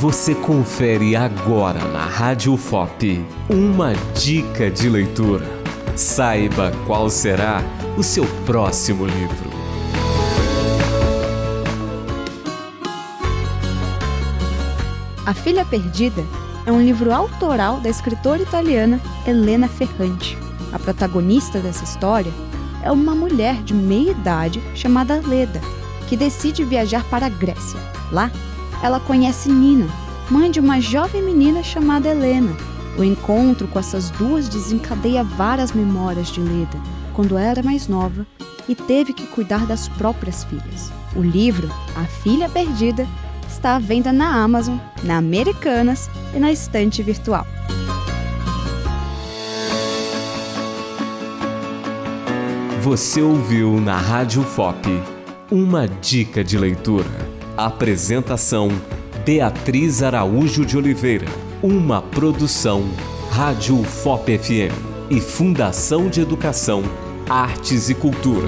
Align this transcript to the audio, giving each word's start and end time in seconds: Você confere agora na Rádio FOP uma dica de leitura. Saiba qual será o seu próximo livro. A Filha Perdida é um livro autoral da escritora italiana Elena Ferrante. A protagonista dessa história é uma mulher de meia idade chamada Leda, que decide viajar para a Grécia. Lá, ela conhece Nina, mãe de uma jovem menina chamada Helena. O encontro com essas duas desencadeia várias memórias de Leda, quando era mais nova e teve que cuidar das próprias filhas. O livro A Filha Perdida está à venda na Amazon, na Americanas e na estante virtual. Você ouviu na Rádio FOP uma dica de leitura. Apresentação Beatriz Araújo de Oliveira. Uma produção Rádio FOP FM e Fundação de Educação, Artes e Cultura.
Você 0.00 0.32
confere 0.32 1.16
agora 1.16 1.84
na 1.88 2.04
Rádio 2.04 2.56
FOP 2.56 3.20
uma 3.50 3.94
dica 4.14 4.70
de 4.70 4.88
leitura. 4.88 5.44
Saiba 5.96 6.70
qual 6.86 7.10
será 7.10 7.64
o 7.96 8.02
seu 8.04 8.24
próximo 8.46 9.04
livro. 9.04 9.50
A 15.26 15.34
Filha 15.34 15.64
Perdida 15.64 16.24
é 16.64 16.70
um 16.70 16.80
livro 16.80 17.12
autoral 17.12 17.80
da 17.80 17.88
escritora 17.88 18.40
italiana 18.40 19.00
Elena 19.26 19.66
Ferrante. 19.66 20.38
A 20.72 20.78
protagonista 20.78 21.58
dessa 21.58 21.82
história 21.82 22.32
é 22.84 22.92
uma 22.92 23.16
mulher 23.16 23.64
de 23.64 23.74
meia 23.74 24.12
idade 24.12 24.62
chamada 24.76 25.20
Leda, 25.26 25.60
que 26.08 26.16
decide 26.16 26.62
viajar 26.62 27.02
para 27.10 27.26
a 27.26 27.28
Grécia. 27.28 27.80
Lá, 28.12 28.30
ela 28.82 29.00
conhece 29.00 29.50
Nina, 29.50 29.86
mãe 30.30 30.50
de 30.50 30.60
uma 30.60 30.80
jovem 30.80 31.22
menina 31.22 31.62
chamada 31.62 32.08
Helena. 32.08 32.56
O 32.96 33.04
encontro 33.04 33.68
com 33.68 33.78
essas 33.78 34.10
duas 34.10 34.48
desencadeia 34.48 35.22
várias 35.22 35.72
memórias 35.72 36.28
de 36.30 36.40
Leda, 36.40 36.78
quando 37.14 37.38
era 37.38 37.62
mais 37.62 37.88
nova 37.88 38.26
e 38.68 38.74
teve 38.74 39.12
que 39.12 39.26
cuidar 39.26 39.66
das 39.66 39.88
próprias 39.88 40.44
filhas. 40.44 40.92
O 41.16 41.20
livro 41.20 41.70
A 41.96 42.04
Filha 42.04 42.48
Perdida 42.48 43.06
está 43.48 43.76
à 43.76 43.78
venda 43.78 44.12
na 44.12 44.42
Amazon, 44.42 44.76
na 45.02 45.16
Americanas 45.16 46.10
e 46.34 46.38
na 46.38 46.52
estante 46.52 47.02
virtual. 47.02 47.46
Você 52.82 53.20
ouviu 53.20 53.80
na 53.80 53.96
Rádio 53.96 54.42
FOP 54.42 54.88
uma 55.50 55.88
dica 55.88 56.44
de 56.44 56.56
leitura. 56.56 57.37
Apresentação 57.58 58.68
Beatriz 59.24 60.00
Araújo 60.00 60.64
de 60.64 60.76
Oliveira. 60.78 61.26
Uma 61.60 62.00
produção 62.00 62.88
Rádio 63.32 63.82
FOP 63.82 64.38
FM 64.38 65.10
e 65.10 65.20
Fundação 65.20 66.08
de 66.08 66.20
Educação, 66.20 66.84
Artes 67.28 67.90
e 67.90 67.96
Cultura. 67.96 68.46